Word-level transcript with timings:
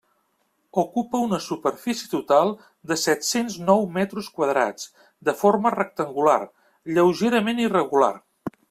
Ocupa 0.83 1.19
una 1.25 1.37
superfície 1.47 2.07
total 2.13 2.53
de 2.93 2.97
set-cents 3.01 3.59
nou 3.69 3.87
metres 3.99 4.33
quadrats, 4.39 4.89
de 5.31 5.37
forma 5.45 5.77
rectangular, 5.79 6.41
lleugerament 6.97 7.67
irregular. 7.69 8.15